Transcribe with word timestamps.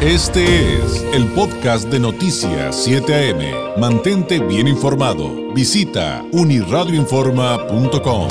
Este 0.00 0.76
es 0.76 1.02
el 1.12 1.26
podcast 1.34 1.90
de 1.90 1.98
Noticias 1.98 2.84
7 2.84 3.32
AM. 3.32 3.80
Mantente 3.80 4.38
bien 4.38 4.68
informado. 4.68 5.52
Visita 5.52 6.24
uniradioinforma.com. 6.30 8.28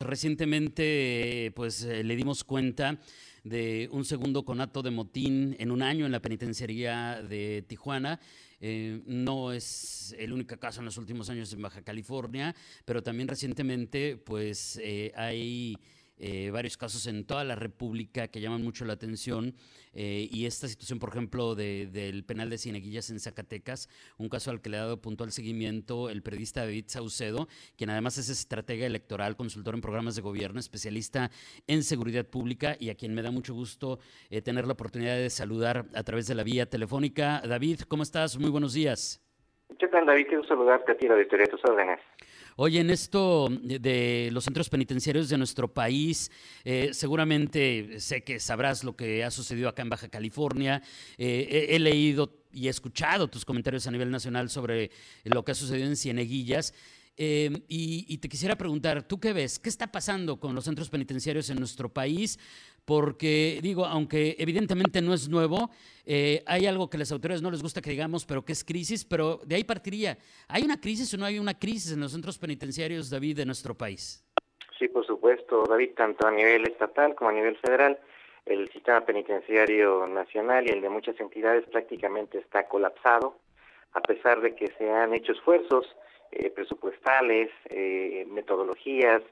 Recientemente, 0.00 1.52
pues 1.54 1.82
eh, 1.82 2.02
le 2.02 2.16
dimos 2.16 2.42
cuenta 2.42 2.98
de 3.44 3.90
un 3.92 4.06
segundo 4.06 4.46
conato 4.46 4.80
de 4.80 4.90
motín 4.90 5.56
en 5.58 5.70
un 5.70 5.82
año 5.82 6.06
en 6.06 6.12
la 6.12 6.22
penitenciaría 6.22 7.20
de 7.20 7.66
Tijuana. 7.68 8.18
Eh, 8.60 9.02
no 9.04 9.52
es 9.52 10.16
el 10.18 10.32
único 10.32 10.58
caso 10.58 10.80
en 10.80 10.86
los 10.86 10.96
últimos 10.96 11.28
años 11.28 11.52
en 11.52 11.60
Baja 11.60 11.82
California, 11.82 12.56
pero 12.86 13.02
también 13.02 13.28
recientemente, 13.28 14.16
pues 14.16 14.80
eh, 14.82 15.12
hay 15.14 15.76
eh, 16.18 16.50
varios 16.50 16.76
casos 16.76 17.06
en 17.06 17.24
toda 17.24 17.44
la 17.44 17.54
República 17.54 18.28
que 18.28 18.40
llaman 18.40 18.62
mucho 18.62 18.84
la 18.84 18.94
atención. 18.94 19.54
Eh, 19.92 20.28
y 20.30 20.46
esta 20.46 20.68
situación, 20.68 20.98
por 20.98 21.08
ejemplo, 21.10 21.54
del 21.54 22.24
penal 22.24 22.50
de 22.50 22.58
Cieneguillas 22.58 23.10
en 23.10 23.18
Zacatecas, 23.18 23.88
un 24.18 24.28
caso 24.28 24.50
al 24.50 24.60
que 24.60 24.70
le 24.70 24.76
ha 24.76 24.80
dado 24.80 25.00
puntual 25.00 25.32
seguimiento 25.32 26.10
el 26.10 26.22
periodista 26.22 26.60
David 26.60 26.84
Saucedo, 26.88 27.48
quien 27.76 27.90
además 27.90 28.18
es 28.18 28.28
estratega 28.28 28.86
electoral, 28.86 29.36
consultor 29.36 29.74
en 29.74 29.80
programas 29.80 30.16
de 30.16 30.22
gobierno, 30.22 30.60
especialista 30.60 31.30
en 31.66 31.82
seguridad 31.82 32.26
pública 32.26 32.76
y 32.78 32.90
a 32.90 32.94
quien 32.94 33.14
me 33.14 33.22
da 33.22 33.30
mucho 33.30 33.54
gusto 33.54 33.98
eh, 34.28 34.42
tener 34.42 34.66
la 34.66 34.74
oportunidad 34.74 35.16
de 35.16 35.30
saludar 35.30 35.86
a 35.94 36.02
través 36.02 36.26
de 36.26 36.34
la 36.34 36.42
vía 36.42 36.66
telefónica. 36.66 37.42
David, 37.46 37.80
¿cómo 37.88 38.02
estás? 38.02 38.38
Muy 38.38 38.50
buenos 38.50 38.74
días. 38.74 39.22
¿Qué 39.78 39.88
tal, 39.88 40.06
David? 40.06 40.26
Quiero 40.28 40.44
saludarte 40.44 40.92
a 40.92 40.96
ti, 40.96 41.08
la 41.08 41.14
de 41.14 41.24
tus 41.24 41.64
órdenes. 41.64 42.00
Oye, 42.58 42.80
en 42.80 42.88
esto 42.88 43.48
de, 43.50 44.30
los 44.32 44.44
centros 44.44 44.70
penitenciarios 44.70 45.28
de 45.28 45.36
nuestro 45.36 45.68
país, 45.68 46.30
eh, 46.64 46.88
seguramente 46.94 48.00
sé 48.00 48.24
que 48.24 48.40
sabrás 48.40 48.82
lo 48.82 48.96
que 48.96 49.22
ha 49.24 49.30
sucedido 49.30 49.68
acá 49.68 49.82
en 49.82 49.90
Baja 49.90 50.08
California. 50.08 50.82
Eh, 51.18 51.66
he, 51.68 51.78
leído 51.78 52.32
y 52.54 52.68
he 52.68 52.70
escuchado 52.70 53.28
tus 53.28 53.44
comentarios 53.44 53.86
a 53.86 53.90
nivel 53.90 54.10
nacional 54.10 54.48
sobre 54.48 54.90
lo 55.24 55.44
que 55.44 55.52
ha 55.52 55.54
sucedido 55.54 55.86
en 55.86 55.96
Cieneguillas. 55.96 56.72
Eh, 57.18 57.50
y, 57.68 58.18
te 58.18 58.28
quisiera 58.28 58.56
preguntar, 58.56 59.02
¿tú 59.02 59.18
qué 59.18 59.32
ves? 59.32 59.58
¿Qué 59.58 59.70
está 59.70 59.90
pasando 59.90 60.38
con 60.38 60.54
los 60.54 60.64
centros 60.64 60.90
penitenciarios 60.90 61.48
en 61.50 61.58
nuestro 61.58 61.88
país? 61.88 62.38
porque 62.86 63.58
digo, 63.62 63.84
aunque 63.84 64.36
evidentemente 64.38 65.02
no 65.02 65.12
es 65.12 65.28
nuevo, 65.28 65.70
eh, 66.06 66.44
hay 66.46 66.66
algo 66.66 66.88
que 66.88 66.96
a 66.96 67.00
las 67.00 67.10
autoridades 67.10 67.42
no 67.42 67.50
les 67.50 67.60
gusta 67.60 67.82
que 67.82 67.90
digamos, 67.90 68.24
pero 68.24 68.44
que 68.44 68.52
es 68.52 68.62
crisis, 68.62 69.04
pero 69.04 69.40
de 69.44 69.56
ahí 69.56 69.64
partiría. 69.64 70.16
¿Hay 70.46 70.62
una 70.62 70.80
crisis 70.80 71.12
o 71.12 71.16
no 71.16 71.24
hay 71.24 71.40
una 71.40 71.58
crisis 71.58 71.92
en 71.92 72.00
los 72.00 72.12
centros 72.12 72.38
penitenciarios, 72.38 73.10
David, 73.10 73.38
de 73.38 73.44
nuestro 73.44 73.74
país? 73.74 74.24
Sí, 74.78 74.86
por 74.86 75.04
supuesto, 75.04 75.64
David, 75.64 75.94
tanto 75.96 76.28
a 76.28 76.30
nivel 76.30 76.64
estatal 76.64 77.16
como 77.16 77.30
a 77.30 77.32
nivel 77.32 77.56
federal, 77.56 77.98
el 78.44 78.70
sistema 78.70 79.04
penitenciario 79.04 80.06
nacional 80.06 80.68
y 80.68 80.70
el 80.70 80.80
de 80.80 80.88
muchas 80.88 81.18
entidades 81.18 81.64
prácticamente 81.68 82.38
está 82.38 82.68
colapsado, 82.68 83.36
a 83.94 84.00
pesar 84.00 84.40
de 84.42 84.54
que 84.54 84.68
se 84.78 84.88
han 84.88 85.12
hecho 85.12 85.32
esfuerzos 85.32 85.86
eh, 86.32 86.50
presupuestales, 86.50 87.50
eh, 87.70 88.26
metodologías, 88.28 89.22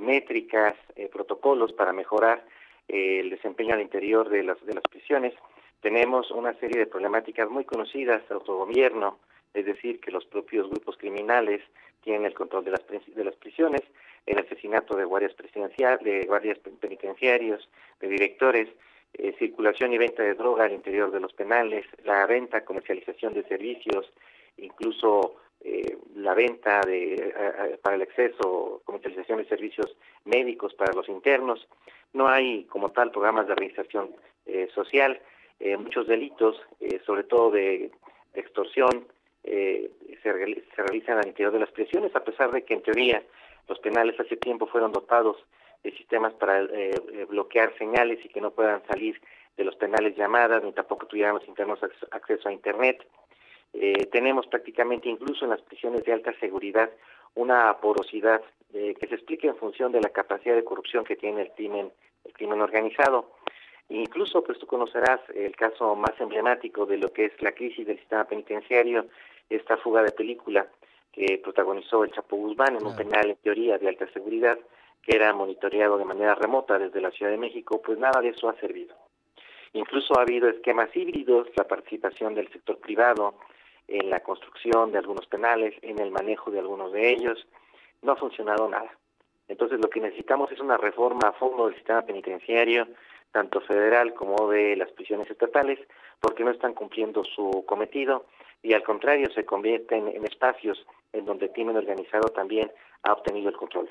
métricas, 0.00 0.74
protocolos 1.10 1.72
para 1.72 1.94
mejorar 1.94 2.44
el 2.88 3.30
desempeño 3.30 3.72
al 3.72 3.80
interior 3.80 4.28
de 4.28 4.42
las, 4.42 4.62
de 4.66 4.74
las 4.74 4.84
prisiones. 4.84 5.32
Tenemos 5.80 6.30
una 6.30 6.52
serie 6.60 6.78
de 6.78 6.86
problemáticas 6.86 7.48
muy 7.48 7.64
conocidas, 7.64 8.20
autogobierno, 8.30 9.18
es 9.54 9.64
decir, 9.64 9.98
que 10.00 10.10
los 10.10 10.26
propios 10.26 10.68
grupos 10.68 10.98
criminales 10.98 11.62
tienen 12.02 12.26
el 12.26 12.34
control 12.34 12.64
de 12.64 12.72
las, 12.72 12.82
de 12.86 13.24
las 13.24 13.36
prisiones, 13.36 13.80
el 14.26 14.38
asesinato 14.38 14.96
de 14.96 15.04
guardias 15.04 15.34
de 15.34 16.24
guardias 16.26 16.58
penitenciarios, 16.58 17.68
de 18.00 18.08
directores, 18.08 18.68
eh, 19.14 19.34
circulación 19.38 19.92
y 19.92 19.98
venta 19.98 20.22
de 20.22 20.34
droga 20.34 20.64
al 20.64 20.72
interior 20.72 21.10
de 21.10 21.20
los 21.20 21.32
penales, 21.32 21.84
la 22.04 22.26
venta, 22.26 22.64
comercialización 22.64 23.34
de 23.34 23.44
servicios, 23.44 24.10
incluso 24.56 25.36
eh, 25.64 25.96
la 26.16 26.34
venta 26.34 26.80
de, 26.80 27.78
para 27.82 27.94
el 27.94 28.02
acceso, 28.02 28.82
comercialización 28.84 29.38
de 29.38 29.44
servicios 29.44 29.96
médicos 30.24 30.74
para 30.74 30.92
los 30.92 31.08
internos. 31.08 31.68
No 32.12 32.26
hay 32.28 32.64
como 32.64 32.90
tal 32.90 33.12
programas 33.12 33.46
de 33.46 33.54
reinserción 33.54 34.10
eh, 34.46 34.68
social. 34.74 35.20
Eh, 35.60 35.76
muchos 35.76 36.08
delitos, 36.08 36.60
sobre 37.06 37.22
todo 37.22 37.52
de, 37.52 37.92
extorsión, 38.34 39.06
se, 39.44 39.90
se, 40.22 40.32
realizan 40.82 41.18
al 41.18 41.26
interior 41.28 41.52
de 41.52 41.60
las 41.60 41.70
prisiones, 41.70 42.14
a 42.16 42.24
pesar 42.24 42.50
de 42.50 42.64
que 42.64 42.74
en 42.74 42.82
teoría 42.82 43.22
los 43.68 43.78
penales 43.78 44.18
hace 44.18 44.36
tiempo 44.36 44.66
fueron 44.66 44.90
dotados 44.90 45.36
de 45.84 45.92
sistemas 45.92 46.32
para 46.34 46.66
bloquear 47.28 47.76
señales 47.78 48.24
y 48.24 48.28
que 48.28 48.40
no 48.40 48.50
puedan 48.50 48.82
salir 48.86 49.20
de 49.56 49.64
los 49.64 49.76
penales 49.76 50.16
llamadas, 50.16 50.64
ni 50.64 50.72
tampoco 50.72 51.06
tuvieran 51.06 51.34
los 51.34 51.46
internos 51.46 51.80
acceso 52.10 52.48
a 52.48 52.52
Internet. 52.52 53.06
Eh, 53.74 54.06
tenemos 54.12 54.46
prácticamente 54.46 55.08
incluso 55.08 55.44
en 55.44 55.50
las 55.50 55.62
prisiones 55.62 56.04
de 56.04 56.12
alta 56.12 56.32
seguridad 56.38 56.90
una 57.34 57.74
porosidad 57.78 58.42
eh, 58.74 58.94
que 58.98 59.06
se 59.06 59.14
explica 59.14 59.48
en 59.48 59.56
función 59.56 59.92
de 59.92 60.00
la 60.00 60.10
capacidad 60.10 60.54
de 60.54 60.64
corrupción 60.64 61.04
que 61.04 61.16
tiene 61.16 61.42
el 61.42 61.50
crimen, 61.52 61.90
el 62.24 62.32
crimen 62.32 62.60
organizado. 62.60 63.32
Incluso, 63.88 64.42
pues 64.42 64.58
tú 64.58 64.66
conocerás 64.66 65.20
el 65.34 65.54
caso 65.56 65.94
más 65.94 66.18
emblemático 66.20 66.86
de 66.86 66.98
lo 66.98 67.12
que 67.12 67.26
es 67.26 67.42
la 67.42 67.52
crisis 67.52 67.86
del 67.86 67.98
sistema 67.98 68.24
penitenciario, 68.24 69.06
esta 69.48 69.76
fuga 69.76 70.02
de 70.02 70.12
película 70.12 70.66
que 71.12 71.38
protagonizó 71.42 72.04
el 72.04 72.12
Chapo 72.12 72.36
Guzmán 72.36 72.76
en 72.76 72.86
un 72.86 72.96
penal 72.96 73.28
en 73.28 73.36
teoría 73.36 73.76
de 73.76 73.88
alta 73.88 74.10
seguridad 74.12 74.58
que 75.02 75.16
era 75.16 75.32
monitoreado 75.34 75.98
de 75.98 76.04
manera 76.04 76.34
remota 76.34 76.78
desde 76.78 77.00
la 77.00 77.10
Ciudad 77.10 77.32
de 77.32 77.38
México, 77.38 77.82
pues 77.84 77.98
nada 77.98 78.20
de 78.20 78.28
eso 78.28 78.48
ha 78.48 78.54
servido. 78.60 78.94
Incluso 79.74 80.18
ha 80.18 80.22
habido 80.22 80.48
esquemas 80.48 80.94
híbridos, 80.94 81.48
la 81.56 81.66
participación 81.66 82.34
del 82.34 82.50
sector 82.50 82.78
privado, 82.78 83.34
en 83.98 84.10
la 84.10 84.20
construcción 84.20 84.92
de 84.92 84.98
algunos 84.98 85.26
penales, 85.26 85.74
en 85.82 85.98
el 85.98 86.10
manejo 86.10 86.50
de 86.50 86.60
algunos 86.60 86.92
de 86.92 87.10
ellos. 87.10 87.46
No 88.00 88.12
ha 88.12 88.16
funcionado 88.16 88.68
nada. 88.68 88.90
Entonces 89.48 89.80
lo 89.80 89.90
que 89.90 90.00
necesitamos 90.00 90.50
es 90.50 90.60
una 90.60 90.76
reforma 90.76 91.28
a 91.28 91.32
fondo 91.32 91.66
del 91.66 91.74
sistema 91.74 92.02
penitenciario, 92.02 92.88
tanto 93.32 93.60
federal 93.60 94.14
como 94.14 94.50
de 94.50 94.76
las 94.76 94.90
prisiones 94.92 95.30
estatales, 95.30 95.78
porque 96.20 96.44
no 96.44 96.50
están 96.50 96.74
cumpliendo 96.74 97.24
su 97.24 97.64
cometido 97.66 98.26
y 98.62 98.74
al 98.74 98.82
contrario 98.82 99.30
se 99.30 99.44
convierten 99.44 100.08
en 100.08 100.24
espacios 100.24 100.86
en 101.12 101.24
donde 101.24 101.46
el 101.46 101.52
crimen 101.52 101.76
organizado 101.76 102.28
también 102.28 102.70
ha 103.02 103.12
obtenido 103.12 103.48
el 103.48 103.56
control. 103.56 103.90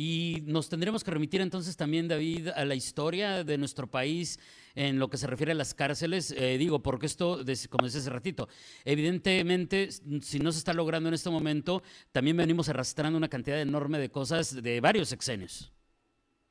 Y 0.00 0.44
nos 0.46 0.68
tendremos 0.68 1.02
que 1.02 1.10
remitir 1.10 1.40
entonces 1.40 1.76
también, 1.76 2.06
David, 2.06 2.50
a 2.54 2.64
la 2.64 2.76
historia 2.76 3.42
de 3.42 3.58
nuestro 3.58 3.88
país 3.88 4.38
en 4.76 5.00
lo 5.00 5.08
que 5.08 5.16
se 5.16 5.26
refiere 5.26 5.50
a 5.50 5.56
las 5.56 5.74
cárceles. 5.74 6.30
Eh, 6.30 6.56
digo, 6.56 6.78
porque 6.78 7.06
esto, 7.06 7.38
como 7.68 7.84
decía 7.84 7.98
hace 7.98 8.08
ratito, 8.08 8.46
evidentemente, 8.84 9.90
si 9.90 10.38
no 10.38 10.52
se 10.52 10.58
está 10.58 10.72
logrando 10.72 11.08
en 11.08 11.16
este 11.16 11.30
momento, 11.30 11.82
también 12.12 12.36
venimos 12.36 12.68
arrastrando 12.68 13.18
una 13.18 13.26
cantidad 13.26 13.60
enorme 13.60 13.98
de 13.98 14.08
cosas 14.08 14.62
de 14.62 14.80
varios 14.80 15.08
sexenios. 15.08 15.72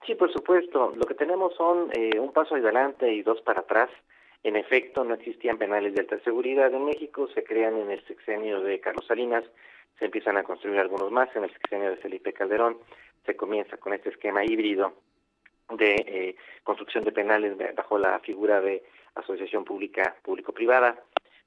Sí, 0.05 0.15
por 0.15 0.29
supuesto. 0.33 0.93
Lo 0.97 1.05
que 1.05 1.13
tenemos 1.13 1.55
son 1.55 1.89
eh, 1.93 2.19
un 2.19 2.33
paso 2.33 2.55
adelante 2.55 3.13
y 3.13 3.21
dos 3.21 3.39
para 3.43 3.61
atrás. 3.61 3.89
En 4.43 4.57
efecto, 4.57 5.05
no 5.05 5.13
existían 5.13 5.57
penales 5.57 5.93
de 5.93 6.01
alta 6.01 6.19
seguridad 6.25 6.73
en 6.73 6.83
México, 6.83 7.29
se 7.33 7.45
crean 7.45 7.77
en 7.77 7.91
el 7.91 8.05
sexenio 8.07 8.59
de 8.59 8.81
Carlos 8.81 9.05
Salinas, 9.07 9.45
se 9.99 10.05
empiezan 10.05 10.35
a 10.35 10.43
construir 10.43 10.79
algunos 10.79 11.11
más 11.11 11.33
en 11.35 11.45
el 11.45 11.53
sexenio 11.53 11.89
de 11.89 11.97
Felipe 11.97 12.33
Calderón, 12.33 12.77
se 13.27 13.35
comienza 13.35 13.77
con 13.77 13.93
este 13.93 14.09
esquema 14.09 14.43
híbrido 14.43 14.93
de 15.69 15.95
eh, 15.95 16.35
construcción 16.63 17.03
de 17.03 17.11
penales 17.11 17.55
bajo 17.75 17.99
la 17.99 18.17
figura 18.19 18.61
de 18.61 18.83
asociación 19.15 19.65
pública 19.65 20.15
público-privada. 20.23 20.97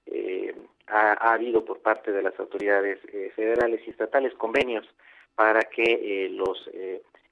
Eh, 0.06 0.54
ha, 0.86 1.32
habido 1.32 1.64
por 1.64 1.80
parte 1.80 2.12
de 2.12 2.22
las 2.22 2.38
autoridades 2.38 2.98
eh, 3.12 3.32
federales 3.34 3.80
y 3.86 3.90
estatales 3.90 4.34
convenios 4.34 4.86
para 5.34 5.62
que 5.62 6.28
los 6.32 6.68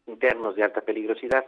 internos 0.07 0.57
de 0.57 0.63
alta 0.63 0.81
peligrosidad, 0.81 1.45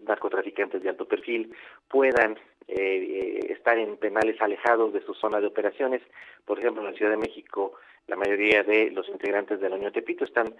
narcotraficantes 0.00 0.82
de 0.82 0.90
alto 0.90 1.08
perfil, 1.08 1.54
puedan 1.88 2.38
estar 2.66 3.78
en 3.78 3.96
penales 3.96 4.38
alejados 4.42 4.92
de 4.92 5.00
su 5.00 5.14
zona 5.14 5.40
de 5.40 5.46
operaciones. 5.46 6.02
Por 6.44 6.58
ejemplo, 6.58 6.82
en 6.82 6.90
la 6.90 6.96
Ciudad 6.98 7.12
de 7.12 7.16
México 7.16 7.72
la 8.06 8.16
mayoría 8.16 8.62
de 8.62 8.90
los 8.90 9.08
integrantes 9.08 9.60
de 9.60 9.68
la 9.68 9.76
Unión 9.76 9.92
Tepito 9.92 10.24
están 10.24 10.54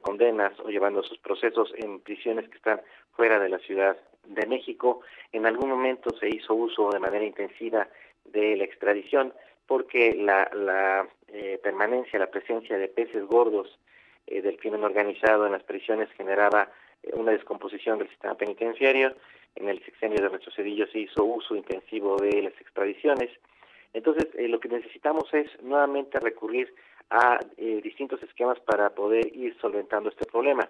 condenas 0.00 0.58
o 0.60 0.68
llevando 0.68 1.02
sus 1.02 1.18
procesos 1.18 1.72
en 1.76 2.00
prisiones 2.00 2.48
que 2.48 2.56
están 2.56 2.80
fuera 3.12 3.38
de 3.38 3.48
la 3.48 3.58
Ciudad 3.58 3.96
de 4.24 4.46
México. 4.46 5.00
En 5.32 5.46
algún 5.46 5.70
momento 5.70 6.10
se 6.18 6.28
hizo 6.28 6.54
uso 6.54 6.90
de 6.90 6.98
manera 6.98 7.24
intensiva 7.24 7.88
de 8.24 8.56
la 8.56 8.64
extradición 8.64 9.32
porque 9.66 10.14
la, 10.14 11.06
eh, 11.28 11.58
permanencia, 11.62 12.18
la 12.18 12.30
presencia 12.30 12.78
de 12.78 12.88
peces 12.88 13.24
gordos 13.26 13.78
eh, 14.26 14.42
del 14.42 14.56
crimen 14.56 14.84
organizado 14.84 15.46
en 15.46 15.52
las 15.52 15.62
prisiones 15.62 16.08
generaba 16.12 16.70
eh, 17.02 17.10
una 17.14 17.32
descomposición 17.32 17.98
del 17.98 18.08
sistema 18.08 18.36
penitenciario. 18.36 19.14
En 19.56 19.68
el 19.68 19.82
sexenio 19.84 20.22
de 20.22 20.30
nuestro 20.30 20.52
Cedillo 20.52 20.86
se 20.88 21.00
hizo 21.00 21.24
uso 21.24 21.56
intensivo 21.56 22.16
de 22.16 22.42
las 22.42 22.60
extradiciones 22.60 23.30
entonces, 23.96 24.26
lo 24.50 24.60
que 24.60 24.68
necesitamos 24.68 25.32
es 25.32 25.46
nuevamente 25.62 26.20
recurrir 26.20 26.74
a 27.10 27.38
eh, 27.56 27.80
distintos 27.82 28.22
esquemas 28.22 28.58
para 28.60 28.90
poder 28.90 29.34
ir 29.36 29.56
solventando 29.60 30.08
este 30.10 30.26
problema. 30.26 30.68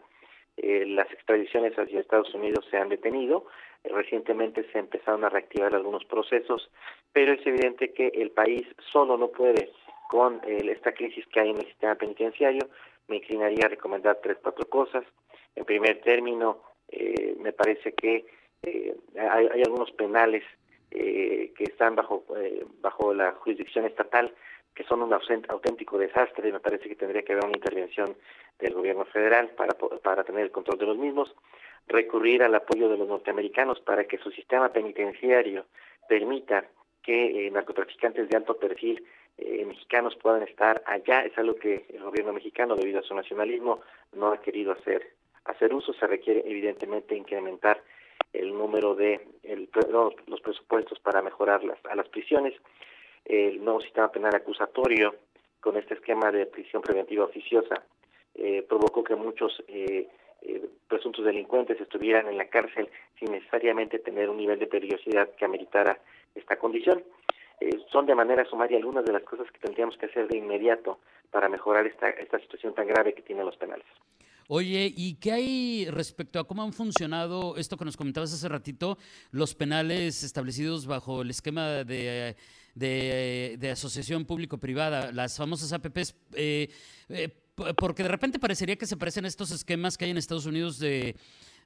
las 0.56 1.10
extradiciones 1.12 1.78
hacia 1.78 2.00
Estados 2.00 2.32
Unidos 2.34 2.64
se 2.70 2.78
han 2.78 2.88
detenido, 2.88 3.44
recientemente 3.84 4.64
se 4.72 4.78
empezaron 4.78 5.22
a 5.24 5.28
reactivar 5.28 5.74
algunos 5.74 6.04
procesos, 6.06 6.70
pero 7.12 7.32
es 7.32 7.46
evidente 7.46 7.92
que 7.92 8.08
el 8.08 8.30
país 8.30 8.66
solo 8.92 9.16
no 9.18 9.28
puede 9.28 9.70
con 10.08 10.40
esta 10.46 10.92
crisis 10.92 11.26
que 11.26 11.40
hay 11.40 11.50
en 11.50 11.58
el 11.58 11.66
sistema 11.66 11.94
penitenciario. 11.94 12.68
Me 13.08 13.16
inclinaría 13.16 13.66
a 13.66 13.68
recomendar 13.68 14.18
tres, 14.22 14.38
cuatro 14.42 14.66
cosas. 14.68 15.04
En 15.54 15.64
primer 15.64 16.00
término, 16.00 16.62
eh, 16.88 17.36
me 17.40 17.52
parece 17.52 17.92
que 17.94 18.26
eh, 18.62 18.94
hay, 19.18 19.48
hay, 19.52 19.62
algunos 19.62 19.90
penales 19.92 20.44
eh, 20.90 21.52
que 21.56 21.64
están 21.64 21.96
bajo, 21.96 22.24
bajo 22.80 23.12
la 23.12 23.32
jurisdicción 23.32 23.84
estatal 23.84 24.32
que 24.76 24.84
son 24.84 25.02
un 25.02 25.12
auténtico 25.12 25.98
desastre. 25.98 26.52
Me 26.52 26.60
parece 26.60 26.88
que 26.88 26.94
tendría 26.94 27.22
que 27.22 27.32
haber 27.32 27.46
una 27.46 27.56
intervención 27.56 28.14
del 28.58 28.74
gobierno 28.74 29.06
federal 29.06 29.48
para, 29.56 29.74
para 29.74 30.22
tener 30.22 30.42
el 30.42 30.52
control 30.52 30.78
de 30.78 30.86
los 30.86 30.98
mismos 30.98 31.34
recurrir 31.88 32.42
al 32.42 32.54
apoyo 32.54 32.88
de 32.88 32.98
los 32.98 33.08
norteamericanos 33.08 33.80
para 33.80 34.04
que 34.04 34.18
su 34.18 34.30
sistema 34.30 34.72
penitenciario 34.72 35.64
permita 36.08 36.66
que 37.02 37.46
eh, 37.46 37.50
narcotraficantes 37.50 38.28
de 38.28 38.36
alto 38.36 38.58
perfil 38.58 39.04
eh, 39.38 39.64
mexicanos 39.64 40.14
puedan 40.16 40.42
estar 40.42 40.82
allá. 40.86 41.24
Es 41.24 41.36
algo 41.38 41.54
que 41.54 41.86
el 41.88 42.02
gobierno 42.02 42.32
mexicano, 42.32 42.76
debido 42.76 43.00
a 43.00 43.02
su 43.02 43.14
nacionalismo, 43.14 43.80
no 44.12 44.32
ha 44.32 44.40
querido 44.40 44.72
hacer. 44.72 45.14
Hacer 45.44 45.72
uso 45.72 45.94
se 45.94 46.06
requiere 46.06 46.42
evidentemente 46.44 47.16
incrementar 47.16 47.80
el 48.32 48.52
número 48.52 48.94
de 48.94 49.26
el, 49.44 49.70
los 50.26 50.40
presupuestos 50.40 50.98
para 50.98 51.22
mejorar 51.22 51.64
las, 51.64 51.78
a 51.86 51.94
las 51.94 52.08
prisiones. 52.08 52.54
El 53.26 53.62
nuevo 53.62 53.80
sistema 53.80 54.10
penal 54.10 54.34
acusatorio 54.34 55.14
con 55.60 55.76
este 55.76 55.94
esquema 55.94 56.30
de 56.30 56.46
prisión 56.46 56.80
preventiva 56.80 57.24
oficiosa 57.24 57.82
eh, 58.34 58.64
provocó 58.68 59.02
que 59.02 59.16
muchos 59.16 59.62
eh, 59.68 60.08
eh, 60.42 60.68
presuntos 60.88 61.24
delincuentes 61.24 61.80
estuvieran 61.80 62.28
en 62.28 62.38
la 62.38 62.48
cárcel 62.48 62.88
sin 63.18 63.32
necesariamente 63.32 63.98
tener 63.98 64.30
un 64.30 64.36
nivel 64.36 64.58
de 64.58 64.66
peligrosidad 64.66 65.28
que 65.36 65.44
ameritara 65.44 65.98
esta 66.34 66.56
condición. 66.56 67.02
Eh, 67.60 67.80
son 67.90 68.06
de 68.06 68.14
manera 68.14 68.44
sumaria 68.44 68.76
algunas 68.76 69.04
de 69.04 69.12
las 69.12 69.22
cosas 69.22 69.50
que 69.50 69.58
tendríamos 69.58 69.96
que 69.96 70.06
hacer 70.06 70.28
de 70.28 70.38
inmediato 70.38 71.00
para 71.30 71.48
mejorar 71.48 71.86
esta, 71.86 72.10
esta 72.10 72.38
situación 72.38 72.74
tan 72.74 72.86
grave 72.86 73.14
que 73.14 73.22
tienen 73.22 73.46
los 73.46 73.56
penales. 73.56 73.86
Oye, 74.48 74.92
¿y 74.94 75.16
qué 75.16 75.32
hay 75.32 75.86
respecto 75.90 76.38
a 76.38 76.46
cómo 76.46 76.62
han 76.62 76.72
funcionado 76.72 77.56
esto 77.56 77.76
que 77.76 77.84
nos 77.84 77.96
comentabas 77.96 78.32
hace 78.32 78.48
ratito, 78.48 78.96
los 79.32 79.56
penales 79.56 80.22
establecidos 80.22 80.86
bajo 80.86 81.22
el 81.22 81.30
esquema 81.30 81.82
de, 81.82 82.36
de, 82.76 83.70
asociación 83.72 84.24
público-privada, 84.24 85.10
las 85.12 85.36
famosas 85.36 85.72
APPs? 85.72 86.14
Eh, 86.34 86.68
eh 87.08 87.28
porque 87.74 88.02
de 88.02 88.10
repente 88.10 88.38
parecería 88.38 88.76
que 88.76 88.84
se 88.84 88.98
parecen 88.98 89.24
a 89.24 89.28
estos 89.28 89.50
esquemas 89.50 89.96
que 89.96 90.04
hay 90.04 90.10
en 90.10 90.18
Estados 90.18 90.44
Unidos 90.44 90.78
de, 90.78 91.16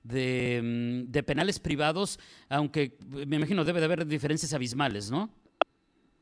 mm, 0.05 1.11
de, 1.11 1.23
penales 1.25 1.59
privados, 1.59 2.21
aunque 2.49 2.93
me 3.27 3.35
imagino 3.35 3.65
debe 3.65 3.81
de 3.81 3.87
haber 3.87 4.07
diferencias 4.07 4.55
abismales, 4.55 5.11
¿no? 5.11 5.29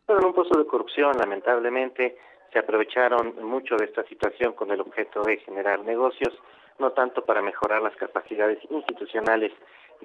Pero 0.07 0.27
un 0.27 0.33
puesto 0.33 0.59
de 0.59 0.67
corrupción, 0.67 1.19
lamentablemente, 1.19 2.17
se 2.51 2.59
aprovecharon 2.59 3.45
mucho 3.45 3.77
de 3.77 3.85
esta 3.85 4.05
situación 4.05 4.55
con 4.55 4.71
el 4.71 4.81
objeto 4.81 5.21
de 5.23 5.37
generar 5.37 5.85
negocios, 5.85 6.33
no 6.79 6.93
tanto 6.93 7.27
para 7.27 7.43
mejorar 7.43 7.83
las 7.83 7.95
capacidades 7.97 8.59
institucionales 8.71 9.53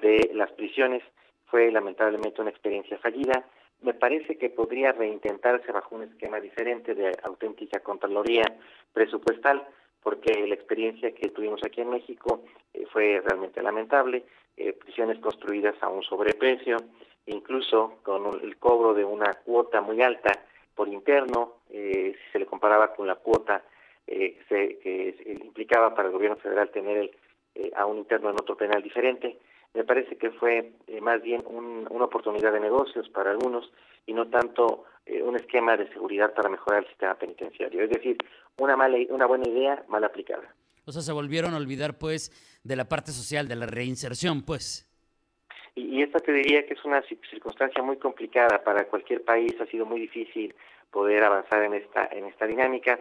de 0.01 0.31
las 0.33 0.51
prisiones, 0.51 1.03
fue 1.45 1.71
lamentablemente 1.71 2.41
una 2.41 2.49
experiencia 2.49 2.97
fallida 2.97 3.45
me 3.83 3.93
parece 3.93 4.37
que 4.37 4.49
podría 4.49 4.91
reintentarse 4.93 5.71
bajo 5.71 5.95
un 5.95 6.03
esquema 6.03 6.39
diferente 6.39 6.95
de 6.95 7.15
auténtica 7.23 7.79
contraloría 7.81 8.45
presupuestal, 8.93 9.67
porque 10.01 10.47
la 10.47 10.55
experiencia 10.55 11.13
que 11.13 11.29
tuvimos 11.29 11.61
aquí 11.63 11.81
en 11.81 11.89
México 11.89 12.43
eh, 12.73 12.85
fue 12.91 13.21
realmente 13.23 13.61
lamentable, 13.61 14.23
eh, 14.57 14.73
prisiones 14.73 15.19
construidas 15.19 15.75
a 15.81 15.89
un 15.89 16.03
sobreprecio, 16.03 16.77
incluso 17.25 17.99
con 18.03 18.41
el 18.41 18.57
cobro 18.57 18.93
de 18.93 19.05
una 19.05 19.33
cuota 19.45 19.81
muy 19.81 20.01
alta 20.01 20.31
por 20.75 20.87
interno, 20.87 21.57
eh, 21.69 22.15
si 22.17 22.31
se 22.31 22.39
le 22.39 22.45
comparaba 22.45 22.93
con 22.93 23.07
la 23.07 23.15
cuota 23.15 23.63
que 24.05 25.15
implicaba 25.25 25.95
para 25.95 26.09
el 26.09 26.13
gobierno 26.13 26.35
federal 26.35 26.69
tener 26.71 27.09
a 27.75 27.85
un 27.85 27.99
interno 27.99 28.29
en 28.29 28.35
otro 28.35 28.57
penal 28.57 28.83
diferente 28.83 29.37
me 29.73 29.83
parece 29.83 30.17
que 30.17 30.31
fue 30.31 30.71
eh, 30.87 31.01
más 31.01 31.21
bien 31.21 31.43
una 31.47 32.05
oportunidad 32.05 32.53
de 32.53 32.59
negocios 32.59 33.09
para 33.09 33.31
algunos 33.31 33.71
y 34.05 34.13
no 34.13 34.27
tanto 34.27 34.85
eh, 35.05 35.23
un 35.23 35.35
esquema 35.35 35.75
de 35.75 35.91
seguridad 35.91 36.33
para 36.33 36.49
mejorar 36.49 36.83
el 36.83 36.89
sistema 36.89 37.15
penitenciario. 37.15 37.83
Es 37.83 37.89
decir, 37.89 38.17
una, 38.57 38.75
mala, 38.75 38.97
una 39.09 39.25
buena 39.25 39.47
idea 39.47 39.83
mal 39.87 40.03
aplicada. 40.03 40.53
O 40.85 40.91
sea, 40.91 41.01
se 41.01 41.11
volvieron 41.11 41.53
a 41.53 41.57
olvidar, 41.57 41.97
pues, 41.97 42.31
de 42.63 42.75
la 42.75 42.85
parte 42.85 43.11
social, 43.11 43.47
de 43.47 43.55
la 43.55 43.65
reinserción, 43.65 44.43
pues. 44.43 44.89
Y, 45.75 45.97
y 45.97 46.01
esta 46.03 46.19
te 46.19 46.33
diría 46.33 46.65
que 46.65 46.73
es 46.73 46.85
una 46.85 47.01
circunstancia 47.29 47.81
muy 47.81 47.97
complicada 47.97 48.63
para 48.63 48.85
cualquier 48.85 49.23
país. 49.23 49.55
Ha 49.59 49.65
sido 49.65 49.85
muy 49.85 50.01
difícil 50.01 50.53
poder 50.91 51.23
avanzar 51.23 51.63
en 51.63 51.73
esta, 51.73 52.07
en 52.11 52.25
esta 52.25 52.45
dinámica. 52.45 52.99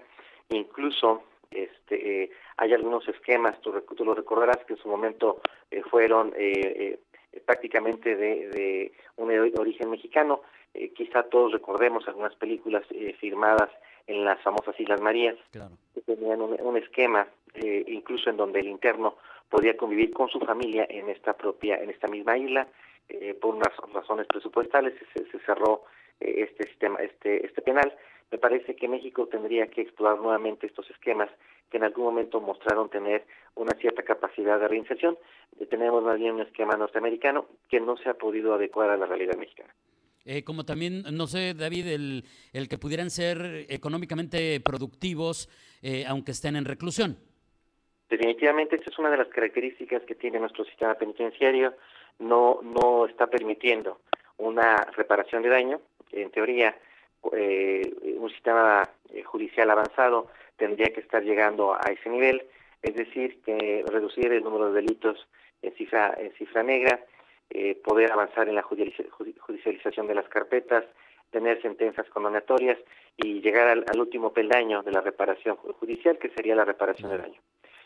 Incluso 0.49 1.25
este, 1.55 2.25
eh, 2.25 2.31
hay 2.57 2.73
algunos 2.73 3.07
esquemas, 3.09 3.61
tú, 3.61 3.73
lo 4.05 4.15
recordarás, 4.15 4.65
que 4.65 4.75
en 4.75 4.79
su 4.79 4.89
momento 4.89 5.41
eh, 5.71 5.83
fueron 5.91 6.33
eh, 6.37 6.99
prácticamente 7.45 8.17
de, 8.17 8.93
un 9.17 9.31
origen 9.59 9.91
mexicano. 9.91 10.43
quizá 10.95 11.25
todos 11.25 11.53
recordemos 11.53 12.07
algunas 12.09 12.35
películas 12.37 12.85
firmadas 13.19 13.71
en 14.07 14.25
las 14.25 14.41
famosas 14.43 14.79
Islas 14.79 15.01
Marías, 15.01 15.37
que 15.95 16.01
tenían 16.03 16.41
un, 16.41 16.77
esquema, 16.77 17.27
incluso 17.87 18.31
en 18.31 18.37
donde 18.37 18.61
el 18.61 18.69
interno 18.69 19.17
podía 19.49 19.77
convivir 19.77 20.13
con 20.13 20.29
su 20.29 20.41
familia 20.41 20.87
en 20.89 21.09
esta 21.09 21.35
propia, 21.35 21.77
en 21.77 21.91
esta 21.91 22.09
misma 22.09 22.37
isla, 22.37 22.67
por 23.41 23.55
unas 23.55 23.75
razones 23.93 24.27
presupuestales 24.27 24.95
se, 25.13 25.25
se 25.31 25.39
cerró 25.41 25.85
este 26.23 26.69
sistema, 26.69 26.99
este, 27.01 27.45
este 27.47 27.63
penal 27.63 27.93
me 28.33 28.39
parece 28.39 28.75
que 28.75 28.89
México 28.89 29.27
tendría 29.27 29.67
que 29.67 29.83
explorar 29.83 30.19
nuevamente 30.19 30.67
estos 30.67 30.89
esquemas 30.91 31.31
que 31.71 31.77
en 31.77 31.85
algún 31.85 32.05
momento 32.05 32.41
mostraron 32.41 32.89
tener 32.89 33.25
una 33.55 33.73
cierta 33.79 34.03
capacidad 34.03 34.59
de 34.59 34.69
reinserción. 34.69 35.19
Tenemos 35.69 36.03
más 36.03 36.19
bien 36.19 36.35
un 36.35 36.41
esquema 36.41 36.77
norteamericano 36.77 37.47
que 37.69 37.79
no 37.79 37.97
se 37.99 38.09
ha 38.09 38.15
podido 38.15 38.55
adecuar 38.55 38.89
a 38.89 38.97
la 38.97 39.05
realidad 39.05 39.37
mexicana. 39.37 39.75
Eh, 40.25 40.45
como 40.45 40.65
también, 40.65 41.03
no 41.13 41.27
sé, 41.27 41.53
David, 41.53 41.89
el, 41.89 42.25
el, 42.53 42.69
que 42.69 42.79
pudieran 42.79 43.11
ser 43.11 43.67
económicamente 43.69 44.61
productivos 44.61 45.49
eh, 45.83 46.05
aunque 46.07 46.31
estén 46.31 46.57
en 46.57 46.65
reclusión. 46.65 47.19
Definitivamente, 48.09 48.77
esta 48.77 48.91
es 48.91 48.99
una 48.99 49.11
de 49.11 49.17
las 49.17 49.29
características 49.29 50.03
que 50.05 50.15
tiene 50.15 50.39
nuestro 50.39 50.65
sistema 50.65 50.95
penitenciario. 50.95 51.75
No, 52.19 52.61
no 52.63 53.07
está 53.07 53.27
permitiendo 53.27 54.01
una 54.43 54.77
reparación 54.97 55.43
de 55.43 55.49
daño. 55.49 55.81
En 56.11 56.31
teoría, 56.31 56.77
eh, 57.33 57.95
un 58.17 58.31
sistema 58.31 58.89
eh, 59.13 59.23
judicial 59.23 59.71
avanzado 59.71 60.29
tendría 60.57 60.93
que 60.93 61.01
estar 61.01 61.23
llegando 61.23 61.75
a 61.75 61.91
ese 61.93 62.11
nivel, 62.11 62.43
es 62.83 62.95
decir, 62.95 63.41
que 63.43 63.85
reducir 63.87 64.33
el 64.33 64.43
número 64.43 64.73
de 64.73 64.81
delitos 64.81 65.27
en 65.63 65.73
cifra, 65.75 66.15
en 66.19 66.33
cifra 66.33 66.63
negra, 66.63 67.01
eh, 67.51 67.77
poder 67.85 68.11
avanzar 68.11 68.49
en 68.49 68.57
la 68.57 68.63
judicialización 68.63 70.07
de 70.07 70.15
las 70.15 70.29
carpetas, 70.29 70.85
tener 71.31 71.63
sentencias 71.63 72.09
condenatorias 72.09 72.79
y 73.17 73.41
llegar 73.41 73.69
al, 73.69 74.01
último 74.01 74.33
peldaño 74.33 74.83
de 74.83 74.93
la 74.93 75.01
reparación 75.01 75.57
judicial, 75.57 76.19
que 76.19 76.31
sería 76.31 76.57
la 76.57 76.65
reparación 76.65 77.11
de 77.11 77.19
daño. 77.19 77.41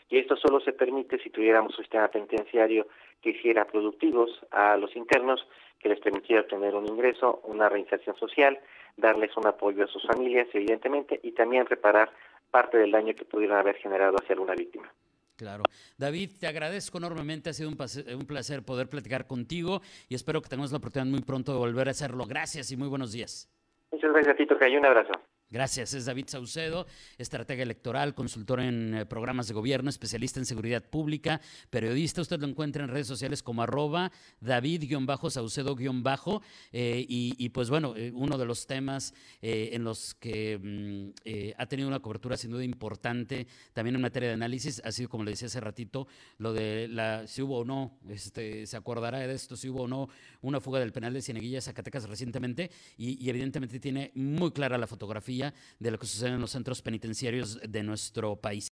Y 0.09 0.19
esto 0.19 0.35
solo 0.37 0.59
se 0.61 0.73
permite 0.73 1.19
si 1.19 1.29
tuviéramos 1.29 1.77
un 1.77 1.83
sistema 1.83 2.07
penitenciario 2.07 2.87
que 3.21 3.31
hiciera 3.31 3.65
productivos 3.65 4.29
a 4.51 4.77
los 4.77 4.95
internos, 4.95 5.45
que 5.79 5.89
les 5.89 5.99
permitiera 5.99 6.41
obtener 6.41 6.75
un 6.75 6.87
ingreso, 6.87 7.41
una 7.43 7.69
reinserción 7.69 8.15
social, 8.17 8.59
darles 8.95 9.35
un 9.37 9.47
apoyo 9.47 9.85
a 9.85 9.87
sus 9.87 10.05
familias, 10.05 10.47
evidentemente, 10.53 11.19
y 11.23 11.31
también 11.31 11.65
reparar 11.65 12.11
parte 12.49 12.77
del 12.77 12.91
daño 12.91 13.13
que 13.13 13.25
pudieran 13.25 13.59
haber 13.59 13.75
generado 13.75 14.17
hacia 14.17 14.33
alguna 14.33 14.53
víctima. 14.53 14.91
Claro. 15.35 15.63
David, 15.97 16.31
te 16.39 16.47
agradezco 16.47 16.97
enormemente, 16.97 17.51
ha 17.51 17.53
sido 17.53 17.69
un 17.69 17.75
placer, 17.75 18.65
poder 18.65 18.89
platicar 18.89 19.27
contigo 19.27 19.81
y 20.09 20.15
espero 20.15 20.41
que 20.41 20.49
tengamos 20.49 20.71
la 20.71 20.79
oportunidad 20.79 21.11
muy 21.11 21.21
pronto 21.21 21.51
de 21.51 21.59
volver 21.59 21.87
a 21.87 21.91
hacerlo. 21.91 22.25
Gracias 22.27 22.71
y 22.71 22.77
muy 22.77 22.87
buenos 22.87 23.11
días. 23.11 23.47
Muchas 23.91 24.11
gracias, 24.11 24.37
Tito, 24.37 24.57
que 24.57 24.65
hay 24.65 24.77
un 24.77 24.85
abrazo. 24.85 25.11
Gracias, 25.49 25.93
es 25.93 26.03
David 26.03 26.25
Saucedo, 26.27 26.87
estratega 27.17 27.63
electoral, 27.63 28.13
consultor 28.13 28.59
en 28.59 28.93
eh, 28.93 29.05
programas 29.05 29.47
de 29.47 29.53
gobierno, 29.53 29.89
especialista 29.89 30.41
en 30.41 30.45
seguridad 30.45 30.83
pública, 30.83 31.39
periodista. 31.69 32.19
Usted 32.19 32.41
lo 32.41 32.47
encuentra 32.47 32.83
en 32.83 32.89
redes 32.89 33.07
sociales 33.07 33.41
como 33.41 33.63
arroba 33.63 34.11
David-Saucedo- 34.41 36.41
eh, 36.73 37.05
y, 37.07 37.49
pues 37.49 37.69
bueno, 37.69 37.95
eh, 37.95 38.11
uno 38.13 38.37
de 38.37 38.45
los 38.45 38.67
temas 38.67 39.13
en 39.41 39.85
los 39.85 40.15
que 40.15 40.57
mm, 40.57 41.53
ha 41.57 41.65
tenido 41.67 41.87
una 41.87 42.01
cobertura 42.01 42.35
sin 42.35 42.51
duda 42.51 42.65
importante 42.65 43.47
también 43.71 43.95
en 43.95 44.01
materia 44.01 44.27
de 44.27 44.33
análisis 44.33 44.81
ha 44.83 44.91
sido, 44.91 45.07
como 45.07 45.23
le 45.23 45.31
decía 45.31 45.45
hace 45.45 45.61
ratito, 45.61 46.07
lo 46.39 46.51
de 46.51 46.89
la 46.89 47.25
si 47.25 47.41
hubo 47.41 47.59
o 47.59 47.65
no, 47.65 47.97
este, 48.09 48.65
se 48.65 48.75
acordará 48.75 49.19
de 49.19 49.33
esto, 49.33 49.55
si 49.55 49.69
hubo 49.69 49.83
o 49.83 49.87
no 49.87 50.09
una 50.41 50.59
fuga 50.59 50.81
del 50.81 50.91
penal 50.91 51.13
de 51.13 51.21
Cieneguilla, 51.21 51.61
Zacatecas 51.61 52.09
recientemente 52.09 52.69
y 52.97 53.29
evidentemente 53.29 53.79
tiene 53.79 54.11
muy 54.15 54.51
clara 54.51 54.77
la 54.77 54.87
fotografía 54.87 55.36
de 55.79 55.91
lo 55.91 55.99
que 55.99 56.07
sucede 56.07 56.29
en 56.29 56.41
los 56.41 56.51
centros 56.51 56.81
penitenciarios 56.81 57.59
de 57.67 57.83
nuestro 57.83 58.35
país. 58.35 58.67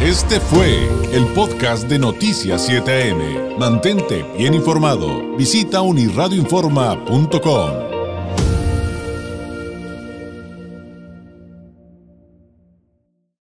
Este 0.00 0.40
fue 0.40 0.88
el 1.12 1.26
podcast 1.34 1.88
de 1.88 1.98
Noticias 1.98 2.68
7am. 2.68 3.56
Mantente 3.56 4.24
bien 4.36 4.54
informado. 4.54 5.36
Visita 5.36 5.80
unirradioinforma.com. 5.80 7.81